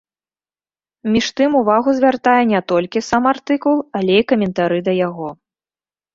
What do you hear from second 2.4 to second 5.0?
не толькі сам артыкул, але і каментары да